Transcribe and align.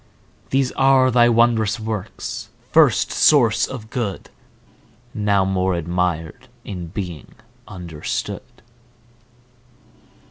These 0.49 0.71
are 0.71 1.11
thy 1.11 1.29
wondrous 1.29 1.79
works, 1.79 2.49
first 2.71 3.11
source 3.11 3.67
of 3.67 3.91
Good! 3.91 4.31
Now 5.13 5.45
more 5.45 5.75
admir'd 5.75 6.47
in 6.65 6.87
being 6.87 7.35
understood. 7.67 8.41